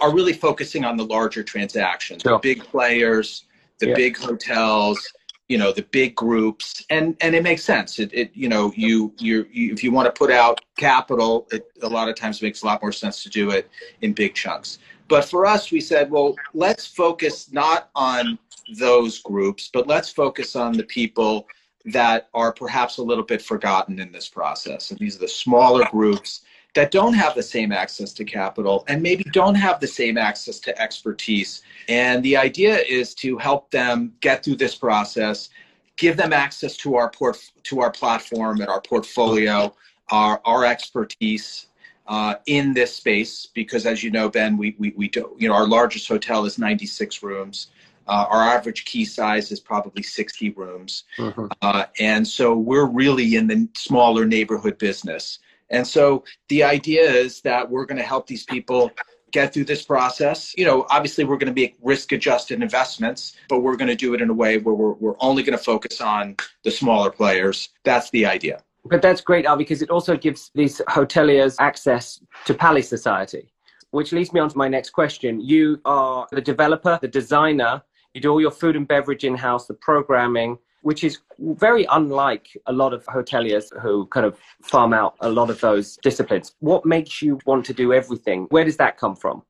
are 0.00 0.14
really 0.14 0.32
focusing 0.32 0.84
on 0.84 0.96
the 0.96 1.04
larger 1.04 1.42
transactions, 1.42 2.22
sure. 2.22 2.32
the 2.32 2.38
big 2.38 2.64
players, 2.64 3.44
the 3.78 3.88
yeah. 3.88 3.94
big 3.94 4.16
hotels 4.16 5.12
you 5.52 5.58
know 5.58 5.70
the 5.70 5.82
big 5.82 6.14
groups 6.14 6.82
and 6.88 7.14
and 7.20 7.34
it 7.34 7.42
makes 7.42 7.62
sense. 7.62 7.98
It, 7.98 8.08
it 8.14 8.30
you 8.32 8.48
know 8.48 8.72
you, 8.74 9.12
you 9.18 9.46
if 9.52 9.84
you 9.84 9.92
want 9.92 10.06
to 10.06 10.18
put 10.18 10.30
out 10.30 10.62
capital 10.78 11.46
it 11.52 11.66
a 11.82 11.88
lot 11.88 12.08
of 12.08 12.16
times 12.16 12.40
makes 12.40 12.62
a 12.62 12.66
lot 12.66 12.80
more 12.80 12.90
sense 12.90 13.22
to 13.24 13.28
do 13.28 13.50
it 13.50 13.68
in 14.00 14.14
big 14.14 14.34
chunks. 14.34 14.78
But 15.08 15.26
for 15.26 15.44
us 15.44 15.70
we 15.70 15.82
said 15.82 16.10
well 16.10 16.34
let's 16.54 16.86
focus 16.86 17.52
not 17.52 17.90
on 17.94 18.38
those 18.78 19.18
groups 19.18 19.68
but 19.70 19.86
let's 19.86 20.08
focus 20.08 20.56
on 20.56 20.72
the 20.72 20.84
people 20.84 21.46
that 21.84 22.30
are 22.32 22.54
perhaps 22.54 22.96
a 22.96 23.02
little 23.02 23.24
bit 23.24 23.42
forgotten 23.42 23.98
in 23.98 24.10
this 24.10 24.30
process. 24.30 24.90
And 24.90 24.98
these 24.98 25.16
are 25.16 25.26
the 25.26 25.28
smaller 25.28 25.84
groups 25.90 26.40
that 26.74 26.90
don't 26.90 27.14
have 27.14 27.34
the 27.34 27.42
same 27.42 27.70
access 27.72 28.12
to 28.14 28.24
capital 28.24 28.84
and 28.88 29.02
maybe 29.02 29.24
don't 29.32 29.54
have 29.54 29.80
the 29.80 29.86
same 29.86 30.16
access 30.16 30.58
to 30.60 30.80
expertise. 30.80 31.62
And 31.88 32.22
the 32.22 32.36
idea 32.36 32.78
is 32.78 33.14
to 33.16 33.36
help 33.36 33.70
them 33.70 34.14
get 34.20 34.44
through 34.44 34.56
this 34.56 34.74
process, 34.74 35.50
give 35.96 36.16
them 36.16 36.32
access 36.32 36.76
to 36.78 36.96
our 36.96 37.10
port 37.10 37.38
to 37.64 37.80
our 37.80 37.90
platform 37.90 38.60
and 38.60 38.68
our 38.68 38.80
portfolio, 38.80 39.74
our 40.10 40.40
our 40.44 40.64
expertise 40.64 41.66
uh, 42.06 42.36
in 42.46 42.72
this 42.72 42.94
space. 42.94 43.46
Because 43.46 43.84
as 43.84 44.02
you 44.02 44.10
know, 44.10 44.30
Ben, 44.30 44.56
we 44.56 44.74
we 44.78 44.94
we 44.96 45.08
do 45.08 45.36
you 45.38 45.48
know 45.48 45.54
our 45.54 45.66
largest 45.66 46.08
hotel 46.08 46.46
is 46.46 46.58
96 46.58 47.22
rooms. 47.22 47.68
Uh, 48.08 48.26
our 48.30 48.42
average 48.42 48.84
key 48.84 49.04
size 49.04 49.52
is 49.52 49.60
probably 49.60 50.02
60 50.02 50.50
rooms. 50.50 51.04
Mm-hmm. 51.18 51.46
Uh, 51.62 51.84
and 52.00 52.26
so 52.26 52.52
we're 52.56 52.86
really 52.86 53.36
in 53.36 53.46
the 53.46 53.68
smaller 53.76 54.24
neighborhood 54.24 54.76
business. 54.78 55.38
And 55.72 55.86
so 55.86 56.22
the 56.48 56.62
idea 56.62 57.02
is 57.02 57.40
that 57.40 57.68
we're 57.68 57.86
going 57.86 57.98
to 57.98 58.04
help 58.04 58.26
these 58.26 58.44
people 58.44 58.92
get 59.32 59.52
through 59.52 59.64
this 59.64 59.82
process. 59.82 60.54
You 60.56 60.66
know, 60.66 60.86
obviously 60.90 61.24
we're 61.24 61.38
going 61.38 61.52
to 61.52 61.60
make 61.60 61.76
risk 61.82 62.12
adjusted 62.12 62.62
investments, 62.62 63.34
but 63.48 63.60
we're 63.60 63.76
going 63.76 63.88
to 63.88 63.96
do 63.96 64.14
it 64.14 64.20
in 64.20 64.30
a 64.30 64.34
way 64.34 64.58
where 64.58 64.74
we're, 64.74 64.92
we're 64.92 65.16
only 65.20 65.42
going 65.42 65.56
to 65.56 65.64
focus 65.64 66.00
on 66.00 66.36
the 66.62 66.70
smaller 66.70 67.10
players. 67.10 67.70
That's 67.82 68.10
the 68.10 68.26
idea. 68.26 68.62
But 68.84 69.00
that's 69.00 69.20
great, 69.20 69.46
Al, 69.46 69.56
because 69.56 69.80
it 69.80 69.90
also 69.90 70.16
gives 70.16 70.50
these 70.54 70.80
hoteliers 70.88 71.56
access 71.60 72.20
to 72.44 72.52
Pali 72.52 72.82
Society, 72.82 73.52
which 73.92 74.12
leads 74.12 74.32
me 74.32 74.40
on 74.40 74.50
to 74.50 74.58
my 74.58 74.68
next 74.68 74.90
question. 74.90 75.40
You 75.40 75.80
are 75.84 76.26
the 76.30 76.40
developer, 76.40 76.98
the 77.00 77.08
designer, 77.08 77.82
you 78.12 78.20
do 78.20 78.30
all 78.30 78.40
your 78.40 78.50
food 78.50 78.76
and 78.76 78.86
beverage 78.86 79.24
in 79.24 79.34
house, 79.34 79.66
the 79.66 79.74
programming, 79.74 80.58
which 80.82 81.04
is 81.04 81.18
very 81.38 81.86
unlike 81.90 82.48
a 82.66 82.72
lot 82.72 82.92
of 82.92 83.04
hoteliers 83.06 83.66
who 83.80 84.06
kind 84.06 84.26
of 84.26 84.38
farm 84.62 84.92
out 84.92 85.16
a 85.20 85.30
lot 85.30 85.50
of 85.50 85.60
those 85.60 85.96
disciplines. 86.02 86.54
What 86.60 86.84
makes 86.84 87.22
you 87.22 87.38
want 87.46 87.64
to 87.66 87.72
do 87.72 87.92
everything? 87.92 88.46
Where 88.50 88.64
does 88.64 88.76
that 88.76 88.98
come 88.98 89.16
from? 89.16 89.42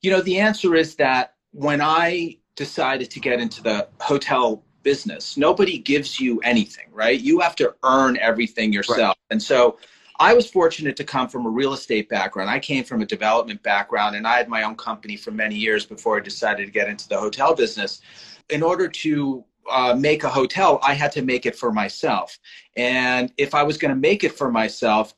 You 0.00 0.10
know, 0.10 0.20
the 0.20 0.38
answer 0.38 0.74
is 0.74 0.96
that 0.96 1.34
when 1.52 1.80
I 1.80 2.38
decided 2.56 3.10
to 3.10 3.20
get 3.20 3.40
into 3.40 3.62
the 3.62 3.88
hotel 4.00 4.64
business, 4.82 5.36
nobody 5.36 5.78
gives 5.78 6.18
you 6.18 6.40
anything, 6.40 6.86
right? 6.90 7.20
You 7.20 7.40
have 7.40 7.54
to 7.56 7.74
earn 7.84 8.18
everything 8.18 8.72
yourself. 8.72 9.16
Right. 9.16 9.16
And 9.30 9.42
so 9.42 9.78
I 10.18 10.34
was 10.34 10.50
fortunate 10.50 10.96
to 10.96 11.04
come 11.04 11.28
from 11.28 11.46
a 11.46 11.50
real 11.50 11.72
estate 11.72 12.08
background. 12.08 12.50
I 12.50 12.58
came 12.58 12.84
from 12.84 13.02
a 13.02 13.06
development 13.06 13.62
background 13.62 14.16
and 14.16 14.26
I 14.26 14.36
had 14.36 14.48
my 14.48 14.62
own 14.62 14.76
company 14.76 15.16
for 15.16 15.30
many 15.30 15.54
years 15.54 15.86
before 15.86 16.16
I 16.16 16.20
decided 16.20 16.66
to 16.66 16.72
get 16.72 16.88
into 16.88 17.08
the 17.08 17.18
hotel 17.18 17.54
business. 17.54 18.00
In 18.48 18.62
order 18.62 18.88
to 18.88 19.44
uh, 19.70 19.94
make 19.98 20.24
a 20.24 20.28
hotel, 20.28 20.78
I 20.82 20.94
had 20.94 21.12
to 21.12 21.22
make 21.22 21.46
it 21.46 21.56
for 21.56 21.72
myself. 21.72 22.38
And 22.76 23.32
if 23.36 23.54
I 23.54 23.62
was 23.62 23.78
going 23.78 23.90
to 23.90 24.00
make 24.00 24.24
it 24.24 24.32
for 24.32 24.50
myself, 24.50 25.14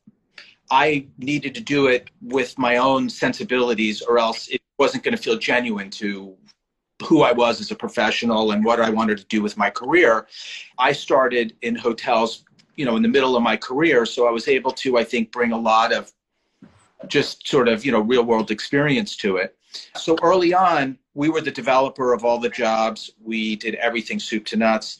I 0.71 1.07
needed 1.19 1.55
to 1.55 1.61
do 1.61 1.89
it 1.89 2.11
with 2.23 2.59
my 2.59 2.79
own 2.79 3.09
sensibilities, 3.09 4.03
or 4.03 4.19
else 4.19 4.49
it 4.49 4.63
wasn't 4.79 5.05
going 5.05 5.17
to 5.17 5.23
feel 5.23 5.39
genuine 5.39 5.91
to 5.91 6.37
who 7.05 7.23
I 7.23 7.33
was 7.33 7.61
as 7.61 7.71
a 7.71 7.75
professional 7.75 8.53
and 8.53 8.65
what 8.65 8.81
I 8.81 8.91
wanted 8.91 9.19
to 9.19 9.25
do 9.27 9.43
with 9.43 9.57
my 9.57 9.71
career. 9.71 10.27
I 10.79 10.93
started 10.93 11.57
in 11.63 11.77
hotels, 11.77 12.45
you 12.77 12.85
know, 12.85 12.97
in 12.97 13.03
the 13.03 13.09
middle 13.09 13.37
of 13.37 13.43
my 13.43 13.57
career, 13.57 14.07
so 14.07 14.27
I 14.27 14.31
was 14.31 14.49
able 14.49 14.71
to, 14.73 14.97
I 14.97 15.05
think, 15.05 15.31
bring 15.31 15.53
a 15.53 15.59
lot 15.59 15.93
of 15.93 16.13
just 17.09 17.47
sort 17.47 17.69
of, 17.69 17.85
you 17.85 17.93
know, 17.93 18.01
real 18.01 18.25
world 18.25 18.51
experience 18.51 19.17
to 19.17 19.37
it. 19.37 19.57
So 19.97 20.17
early 20.23 20.55
on, 20.55 20.99
we 21.15 21.29
were 21.29 21.41
the 21.41 21.51
developer 21.51 22.13
of 22.13 22.25
all 22.25 22.39
the 22.39 22.49
jobs. 22.49 23.11
We 23.23 23.57
did 23.57 23.75
everything 23.77 24.19
soup 24.19 24.45
to 24.47 24.57
nuts. 24.57 24.99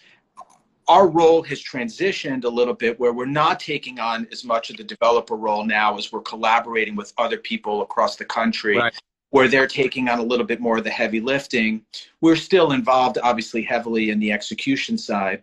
Our 0.87 1.09
role 1.09 1.43
has 1.45 1.63
transitioned 1.63 2.45
a 2.45 2.49
little 2.49 2.75
bit 2.75 3.01
where 3.01 3.13
we're 3.13 3.25
not 3.27 3.59
taking 3.59 3.99
on 3.99 4.29
as 4.31 4.45
much 4.45 4.71
of 4.71 4.77
the 4.77 4.85
developer 4.85 5.35
role 5.35 5.65
now 5.65 5.97
as 5.97 6.13
we're 6.13 6.21
collaborating 6.21 6.95
with 6.95 7.13
other 7.17 7.39
people 7.39 7.83
across 7.83 8.17
the 8.17 8.25
country. 8.25 8.77
Right. 8.77 8.95
Where 9.31 9.49
they're 9.49 9.67
taking 9.67 10.09
on 10.09 10.21
a 10.21 10.23
little 10.23 10.47
bit 10.47 10.61
more 10.61 10.79
of 10.79 10.85
the 10.85 10.91
heavy 10.91 11.21
lifting. 11.21 11.85
We're 12.21 12.37
still 12.37 12.71
involved, 12.71 13.19
obviously, 13.21 13.63
heavily 13.63 14.11
in 14.11 14.21
the 14.21 14.31
execution 14.31 14.97
side. 14.97 15.43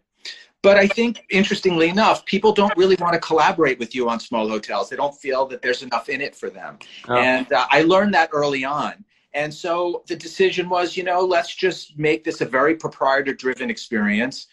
But 0.63 0.77
I 0.77 0.87
think, 0.87 1.25
interestingly 1.31 1.89
enough, 1.89 2.23
people 2.25 2.53
don't 2.53 2.71
really 2.77 2.95
want 2.99 3.13
to 3.15 3.19
collaborate 3.19 3.79
with 3.79 3.95
you 3.95 4.07
on 4.09 4.19
small 4.19 4.47
hotels. 4.47 4.89
They 4.89 4.95
don't 4.95 5.15
feel 5.15 5.47
that 5.47 5.61
there's 5.61 5.81
enough 5.81 6.07
in 6.07 6.21
it 6.21 6.35
for 6.35 6.49
them. 6.49 6.77
Oh. 7.09 7.15
And 7.15 7.51
uh, 7.51 7.65
I 7.69 7.81
learned 7.81 8.13
that 8.13 8.29
early 8.31 8.63
on. 8.63 9.03
And 9.33 9.53
so 9.53 10.03
the 10.07 10.15
decision 10.15 10.67
was, 10.69 10.97
you 10.97 11.03
know, 11.03 11.21
let's 11.21 11.55
just 11.55 11.97
make 11.97 12.23
this 12.23 12.41
a 12.41 12.45
very 12.45 12.75
proprietor 12.75 13.33
driven 13.33 13.69
experience, 13.69 14.47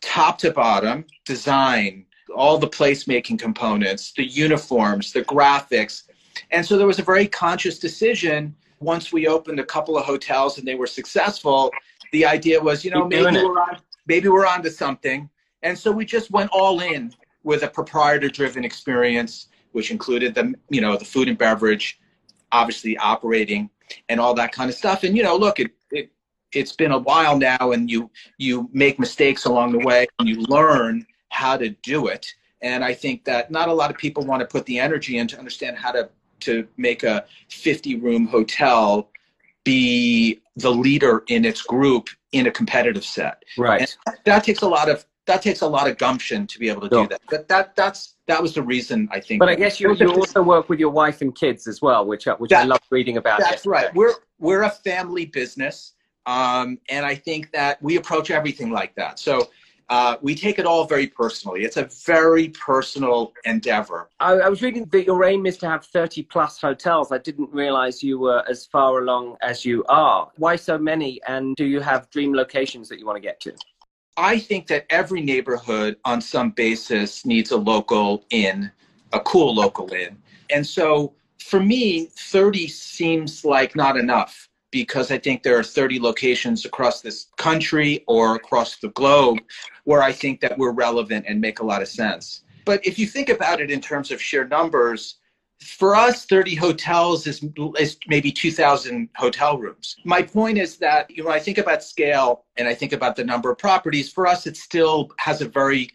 top 0.00 0.38
to 0.38 0.52
bottom, 0.52 1.04
design, 1.24 2.06
all 2.34 2.58
the 2.58 2.68
placemaking 2.68 3.38
components, 3.38 4.12
the 4.16 4.24
uniforms, 4.24 5.12
the 5.12 5.22
graphics. 5.22 6.04
And 6.50 6.64
so 6.64 6.76
there 6.78 6.86
was 6.86 7.00
a 7.00 7.04
very 7.04 7.26
conscious 7.26 7.78
decision 7.78 8.54
once 8.80 9.12
we 9.12 9.26
opened 9.26 9.58
a 9.58 9.64
couple 9.64 9.98
of 9.98 10.04
hotels 10.04 10.58
and 10.58 10.68
they 10.68 10.76
were 10.76 10.86
successful. 10.86 11.72
The 12.12 12.24
idea 12.24 12.60
was, 12.60 12.84
you 12.84 12.92
know, 12.92 13.06
maybe 13.06 13.36
we're 13.42 13.60
on 13.60 13.80
maybe 14.06 14.28
we're 14.28 14.46
onto 14.46 14.70
something. 14.70 15.28
And 15.62 15.76
so 15.76 15.90
we 15.90 16.04
just 16.04 16.30
went 16.30 16.50
all 16.52 16.80
in 16.80 17.12
with 17.42 17.62
a 17.64 17.68
proprietor 17.68 18.28
driven 18.28 18.64
experience, 18.64 19.48
which 19.72 19.90
included 19.90 20.34
the, 20.34 20.54
you 20.70 20.80
know, 20.80 20.96
the 20.96 21.04
food 21.04 21.28
and 21.28 21.36
beverage, 21.36 21.98
obviously 22.52 22.96
operating 22.98 23.68
and 24.08 24.20
all 24.20 24.34
that 24.34 24.52
kind 24.52 24.70
of 24.70 24.76
stuff. 24.76 25.04
And 25.04 25.16
you 25.16 25.22
know, 25.22 25.36
look, 25.36 25.60
it, 25.60 25.70
it 25.90 26.10
it's 26.52 26.72
been 26.72 26.92
a 26.92 26.98
while 26.98 27.38
now, 27.38 27.72
and 27.72 27.90
you 27.90 28.10
you 28.38 28.68
make 28.72 28.98
mistakes 28.98 29.44
along 29.44 29.72
the 29.72 29.78
way, 29.78 30.06
and 30.18 30.28
you 30.28 30.40
learn 30.42 31.06
how 31.30 31.56
to 31.56 31.70
do 31.82 32.06
it. 32.08 32.26
And 32.62 32.84
I 32.84 32.94
think 32.94 33.24
that 33.24 33.50
not 33.50 33.68
a 33.68 33.72
lot 33.72 33.90
of 33.90 33.96
people 33.96 34.24
want 34.24 34.40
to 34.40 34.46
put 34.46 34.66
the 34.66 34.78
energy 34.78 35.18
in 35.18 35.28
to 35.28 35.38
understand 35.38 35.76
how 35.76 35.92
to 35.92 36.10
to 36.40 36.66
make 36.76 37.02
a 37.02 37.24
50 37.48 37.96
room 37.96 38.26
hotel 38.26 39.10
be 39.64 40.40
the 40.56 40.70
leader 40.70 41.24
in 41.28 41.44
its 41.44 41.62
group 41.62 42.08
in 42.32 42.46
a 42.46 42.50
competitive 42.50 43.04
set. 43.04 43.42
Right. 43.56 43.94
And 44.06 44.16
that 44.24 44.44
takes 44.44 44.62
a 44.62 44.68
lot 44.68 44.88
of 44.88 45.04
that 45.28 45.42
takes 45.42 45.60
a 45.60 45.66
lot 45.66 45.88
of 45.88 45.96
gumption 45.98 46.46
to 46.46 46.58
be 46.58 46.68
able 46.68 46.80
to 46.80 46.88
do 46.88 47.06
that. 47.06 47.20
But 47.30 47.46
that 47.48 47.76
that's 47.76 48.14
that 48.26 48.42
was 48.42 48.54
the 48.54 48.62
reason 48.62 49.08
I 49.12 49.20
think. 49.20 49.38
But 49.38 49.50
I 49.50 49.54
guess 49.54 49.78
you, 49.78 49.94
you 49.94 50.10
also 50.10 50.42
work 50.42 50.68
with 50.68 50.80
your 50.80 50.90
wife 50.90 51.20
and 51.20 51.34
kids 51.34 51.68
as 51.68 51.80
well, 51.80 52.04
which 52.04 52.26
which 52.38 52.50
that, 52.50 52.62
I 52.62 52.64
love 52.64 52.80
reading 52.90 53.18
about. 53.18 53.38
That's 53.38 53.52
yesterday. 53.52 53.70
right. 53.70 53.94
We're 53.94 54.14
we're 54.38 54.62
a 54.62 54.70
family 54.70 55.26
business, 55.26 55.92
um, 56.26 56.78
and 56.88 57.06
I 57.06 57.14
think 57.14 57.52
that 57.52 57.80
we 57.82 57.96
approach 57.96 58.30
everything 58.30 58.70
like 58.70 58.94
that. 58.96 59.20
So. 59.20 59.48
Uh, 59.90 60.18
we 60.20 60.34
take 60.34 60.58
it 60.58 60.66
all 60.66 60.84
very 60.84 61.06
personally. 61.06 61.62
It's 61.62 61.78
a 61.78 61.84
very 62.04 62.50
personal 62.50 63.32
endeavor. 63.46 64.10
I, 64.20 64.32
I, 64.32 64.48
was 64.50 64.60
reading 64.60 64.84
that 64.84 65.06
your 65.06 65.24
aim 65.24 65.46
is 65.46 65.56
to 65.58 65.66
have 65.66 65.86
30 65.86 66.24
plus 66.24 66.60
hotels. 66.60 67.10
I 67.10 67.16
didn't 67.16 67.50
realize 67.54 68.02
you 68.02 68.18
were 68.18 68.44
as 68.50 68.66
far 68.66 68.98
along 68.98 69.38
as 69.40 69.64
you 69.64 69.86
are. 69.88 70.30
Why 70.36 70.56
so 70.56 70.76
many? 70.76 71.22
And 71.26 71.56
do 71.56 71.64
you 71.64 71.80
have 71.80 72.10
dream 72.10 72.34
locations 72.34 72.90
that 72.90 72.98
you 72.98 73.06
want 73.06 73.16
to 73.16 73.22
get 73.22 73.40
to? 73.40 73.54
I 74.18 74.40
think 74.40 74.66
that 74.66 74.84
every 74.90 75.20
neighborhood 75.20 75.96
on 76.04 76.20
some 76.20 76.50
basis 76.50 77.24
needs 77.24 77.52
a 77.52 77.56
local 77.56 78.24
inn, 78.30 78.72
a 79.12 79.20
cool 79.20 79.54
local 79.54 79.92
inn. 79.92 80.18
And 80.50 80.66
so 80.66 81.14
for 81.38 81.60
me, 81.60 82.06
30 82.06 82.66
seems 82.66 83.44
like 83.44 83.76
not 83.76 83.96
enough 83.96 84.48
because 84.72 85.12
I 85.12 85.18
think 85.18 85.44
there 85.44 85.56
are 85.56 85.62
30 85.62 86.00
locations 86.00 86.64
across 86.64 87.00
this 87.00 87.28
country 87.36 88.02
or 88.08 88.34
across 88.34 88.78
the 88.78 88.88
globe 88.88 89.38
where 89.84 90.02
I 90.02 90.10
think 90.10 90.40
that 90.40 90.58
we're 90.58 90.72
relevant 90.72 91.26
and 91.28 91.40
make 91.40 91.60
a 91.60 91.64
lot 91.64 91.80
of 91.80 91.86
sense. 91.86 92.42
But 92.64 92.84
if 92.84 92.98
you 92.98 93.06
think 93.06 93.28
about 93.28 93.60
it 93.60 93.70
in 93.70 93.80
terms 93.80 94.10
of 94.10 94.20
sheer 94.20 94.48
numbers, 94.48 95.20
for 95.60 95.96
us 95.96 96.24
30 96.24 96.54
hotels 96.54 97.26
is, 97.26 97.44
is 97.78 97.96
maybe 98.06 98.30
2000 98.30 99.08
hotel 99.16 99.58
rooms. 99.58 99.96
My 100.04 100.22
point 100.22 100.58
is 100.58 100.76
that 100.78 101.10
you 101.10 101.24
know 101.24 101.30
i 101.30 101.40
think 101.40 101.58
about 101.58 101.82
scale 101.82 102.44
and 102.56 102.68
i 102.68 102.74
think 102.74 102.92
about 102.92 103.16
the 103.16 103.24
number 103.24 103.50
of 103.50 103.58
properties 103.58 104.10
for 104.10 104.26
us 104.26 104.46
it 104.46 104.56
still 104.56 105.10
has 105.18 105.40
a 105.40 105.48
very 105.48 105.90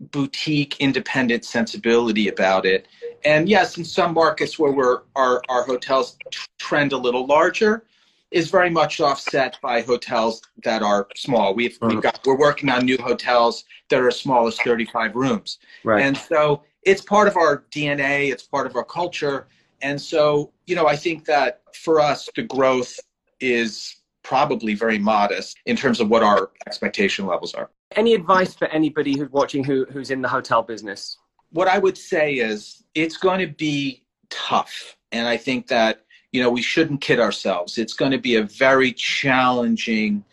boutique 0.00 0.76
independent 0.80 1.44
sensibility 1.44 2.28
about 2.28 2.64
it. 2.64 2.88
And 3.24 3.48
yes 3.48 3.78
in 3.78 3.84
some 3.84 4.14
markets 4.14 4.58
where 4.58 4.72
we're 4.72 5.02
our, 5.14 5.42
our 5.48 5.64
hotels 5.64 6.16
trend 6.58 6.92
a 6.92 6.96
little 6.96 7.26
larger 7.26 7.84
is 8.30 8.48
very 8.48 8.70
much 8.70 9.00
offset 9.00 9.58
by 9.60 9.82
hotels 9.82 10.40
that 10.62 10.82
are 10.82 11.08
small. 11.16 11.52
We've, 11.52 11.76
we've 11.82 11.92
uh-huh. 11.92 12.00
got 12.00 12.20
we're 12.24 12.38
working 12.38 12.68
on 12.68 12.84
new 12.84 12.96
hotels 12.96 13.64
that 13.88 14.00
are 14.00 14.08
as 14.08 14.20
small 14.20 14.46
as 14.46 14.56
35 14.60 15.16
rooms. 15.16 15.58
Right. 15.84 16.02
And 16.02 16.16
so 16.16 16.62
it's 16.82 17.02
part 17.02 17.28
of 17.28 17.36
our 17.36 17.64
DNA, 17.70 18.32
it's 18.32 18.42
part 18.42 18.66
of 18.66 18.76
our 18.76 18.84
culture. 18.84 19.46
And 19.82 20.00
so, 20.00 20.52
you 20.66 20.74
know, 20.74 20.86
I 20.86 20.96
think 20.96 21.24
that 21.26 21.62
for 21.74 22.00
us, 22.00 22.28
the 22.34 22.42
growth 22.42 22.98
is 23.40 23.96
probably 24.22 24.74
very 24.74 24.98
modest 24.98 25.58
in 25.66 25.76
terms 25.76 26.00
of 26.00 26.08
what 26.08 26.22
our 26.22 26.50
expectation 26.66 27.26
levels 27.26 27.54
are. 27.54 27.70
Any 27.96 28.14
advice 28.14 28.54
for 28.54 28.68
anybody 28.68 29.18
who's 29.18 29.30
watching 29.30 29.64
who, 29.64 29.86
who's 29.90 30.10
in 30.10 30.22
the 30.22 30.28
hotel 30.28 30.62
business? 30.62 31.16
What 31.52 31.66
I 31.66 31.78
would 31.78 31.98
say 31.98 32.34
is 32.34 32.84
it's 32.94 33.16
going 33.16 33.40
to 33.40 33.52
be 33.52 34.04
tough. 34.28 34.96
And 35.10 35.26
I 35.26 35.36
think 35.36 35.66
that, 35.68 36.04
you 36.32 36.42
know, 36.42 36.50
we 36.50 36.62
shouldn't 36.62 37.00
kid 37.00 37.18
ourselves. 37.18 37.78
It's 37.78 37.94
going 37.94 38.12
to 38.12 38.18
be 38.18 38.36
a 38.36 38.44
very 38.44 38.92
challenging 38.92 40.24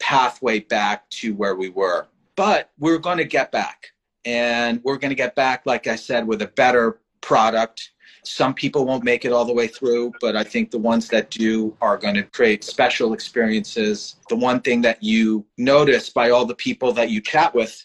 pathway 0.00 0.60
back 0.60 1.08
to 1.10 1.34
where 1.34 1.54
we 1.54 1.68
were. 1.68 2.08
But 2.34 2.70
we're 2.78 2.98
going 2.98 3.18
to 3.18 3.24
get 3.24 3.52
back 3.52 3.92
and 4.28 4.82
we're 4.84 4.98
going 4.98 5.08
to 5.08 5.14
get 5.14 5.34
back, 5.34 5.62
like 5.64 5.86
I 5.86 5.96
said, 5.96 6.26
with 6.26 6.42
a 6.42 6.48
better 6.48 7.00
product. 7.22 7.92
Some 8.24 8.52
people 8.52 8.84
won't 8.84 9.02
make 9.02 9.24
it 9.24 9.32
all 9.32 9.46
the 9.46 9.54
way 9.54 9.66
through, 9.66 10.12
but 10.20 10.36
I 10.36 10.44
think 10.44 10.70
the 10.70 10.78
ones 10.78 11.08
that 11.08 11.30
do 11.30 11.74
are 11.80 11.96
going 11.96 12.14
to 12.16 12.24
create 12.24 12.62
special 12.62 13.14
experiences. 13.14 14.16
The 14.28 14.36
one 14.36 14.60
thing 14.60 14.82
that 14.82 15.02
you 15.02 15.46
notice 15.56 16.10
by 16.10 16.28
all 16.28 16.44
the 16.44 16.54
people 16.54 16.92
that 16.92 17.08
you 17.08 17.22
chat 17.22 17.54
with 17.54 17.82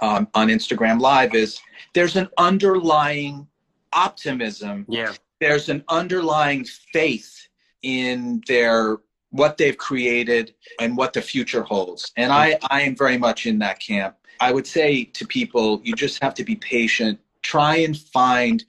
um, 0.00 0.28
on 0.34 0.48
Instagram 0.48 1.00
Live 1.00 1.34
is 1.34 1.58
there's 1.94 2.16
an 2.16 2.28
underlying 2.36 3.46
optimism. 3.94 4.84
Yeah. 4.90 5.14
There's 5.40 5.70
an 5.70 5.84
underlying 5.88 6.66
faith 6.92 7.48
in 7.80 8.42
their 8.46 8.98
what 9.30 9.56
they've 9.56 9.78
created 9.78 10.54
and 10.80 10.96
what 10.98 11.12
the 11.14 11.22
future 11.22 11.62
holds. 11.62 12.12
And 12.16 12.30
I, 12.30 12.58
I 12.70 12.82
am 12.82 12.94
very 12.94 13.18
much 13.18 13.46
in 13.46 13.58
that 13.60 13.80
camp. 13.80 14.16
I 14.40 14.52
would 14.52 14.66
say 14.66 15.04
to 15.04 15.26
people, 15.26 15.80
you 15.84 15.94
just 15.94 16.22
have 16.22 16.34
to 16.34 16.44
be 16.44 16.56
patient. 16.56 17.18
Try 17.42 17.76
and 17.76 17.96
find 17.96 18.64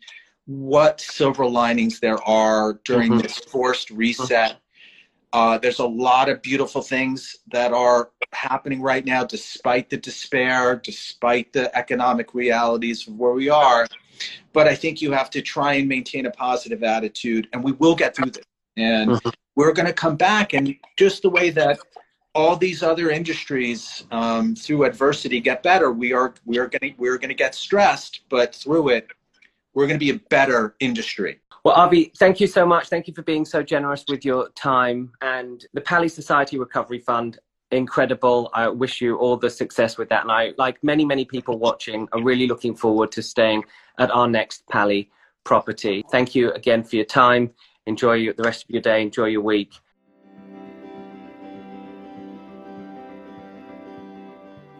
what 0.45 1.01
silver 1.01 1.45
linings 1.45 1.99
there 1.99 2.21
are 2.23 2.79
during 2.85 3.13
mm-hmm. 3.13 3.21
this 3.21 3.39
forced 3.39 3.89
reset. 3.89 4.57
Uh, 5.33 5.57
there's 5.57 5.79
a 5.79 5.85
lot 5.85 6.29
of 6.29 6.41
beautiful 6.41 6.81
things 6.81 7.35
that 7.51 7.73
are 7.73 8.11
happening 8.31 8.81
right 8.81 9.05
now, 9.05 9.23
despite 9.23 9.89
the 9.89 9.97
despair, 9.97 10.75
despite 10.77 11.51
the 11.51 11.75
economic 11.75 12.33
realities 12.33 13.07
of 13.07 13.15
where 13.15 13.33
we 13.33 13.49
are. 13.49 13.87
But 14.53 14.67
I 14.67 14.75
think 14.75 15.01
you 15.01 15.11
have 15.11 15.29
to 15.31 15.41
try 15.41 15.73
and 15.73 15.89
maintain 15.89 16.25
a 16.25 16.31
positive 16.31 16.83
attitude, 16.83 17.49
and 17.51 17.63
we 17.63 17.73
will 17.73 17.95
get 17.95 18.15
through 18.15 18.31
this. 18.31 18.45
And 18.77 19.11
mm-hmm. 19.11 19.29
we're 19.55 19.73
going 19.73 19.87
to 19.87 19.93
come 19.93 20.15
back, 20.15 20.53
and 20.53 20.75
just 20.95 21.21
the 21.21 21.29
way 21.29 21.49
that 21.49 21.79
all 22.35 22.55
these 22.57 22.83
other 22.83 23.09
industries 23.09 24.03
um, 24.11 24.55
through 24.55 24.83
adversity 24.83 25.39
get 25.39 25.63
better, 25.63 25.91
we 25.91 26.13
are 26.13 26.33
we 26.45 26.59
are 26.59 26.67
going 26.67 26.93
we're 26.97 27.17
going 27.17 27.29
to 27.29 27.35
get 27.35 27.55
stressed, 27.55 28.21
but 28.29 28.53
through 28.53 28.89
it, 28.89 29.07
we're 29.73 29.87
going 29.87 29.99
to 29.99 30.05
be 30.05 30.11
a 30.11 30.19
better 30.29 30.75
industry. 30.79 31.39
Well, 31.63 31.73
Avi, 31.73 32.11
thank 32.17 32.39
you 32.39 32.45
so 32.45 32.65
much. 32.65 32.89
Thank 32.89 33.07
you 33.07 33.13
for 33.13 33.23
being 33.23 33.45
so 33.45 33.63
generous 33.63 34.05
with 34.07 34.23
your 34.23 34.49
time 34.49 35.13
and 35.21 35.65
the 35.73 35.81
Pali 35.81 36.09
Society 36.09 36.59
Recovery 36.59 36.99
Fund 36.99 37.39
incredible. 37.71 38.51
I 38.53 38.67
wish 38.67 39.01
you 39.01 39.17
all 39.17 39.37
the 39.37 39.49
success 39.49 39.97
with 39.97 40.09
that. 40.09 40.21
And 40.23 40.31
I, 40.31 40.53
like 40.57 40.83
many, 40.83 41.05
many 41.05 41.25
people 41.25 41.57
watching, 41.57 42.07
are 42.11 42.21
really 42.21 42.47
looking 42.47 42.75
forward 42.75 43.11
to 43.13 43.23
staying 43.23 43.63
at 43.97 44.11
our 44.11 44.27
next 44.27 44.67
Pali 44.67 45.09
property. 45.43 46.03
Thank 46.11 46.35
you 46.35 46.51
again 46.51 46.83
for 46.83 46.97
your 46.97 47.05
time. 47.05 47.51
Enjoy 47.87 48.31
the 48.31 48.43
rest 48.43 48.63
of 48.65 48.69
your 48.69 48.81
day. 48.81 49.01
Enjoy 49.01 49.25
your 49.25 49.41
week. 49.41 49.73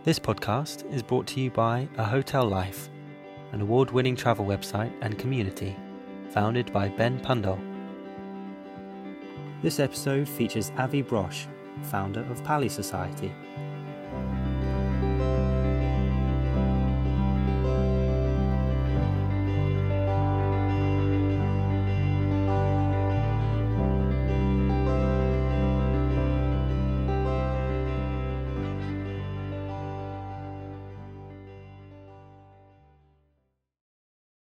This 0.06 0.20
podcast 0.20 0.88
is 0.94 1.02
brought 1.02 1.26
to 1.30 1.42
you 1.42 1.50
by 1.50 1.90
A 1.98 2.04
Hotel 2.04 2.46
Life, 2.46 2.92
an 3.54 3.62
award 3.62 3.90
winning 3.90 4.16
travel 4.16 4.46
website 4.46 4.94
and 5.02 5.18
community 5.18 5.76
founded 6.30 6.72
by 6.72 6.90
Ben 6.90 7.20
Pundole. 7.20 7.60
This 9.64 9.80
episode 9.80 10.30
features 10.30 10.72
Avi 10.78 11.02
Brosh, 11.02 11.48
founder 11.86 12.20
of 12.30 12.44
Pali 12.44 12.70
Society 12.70 13.34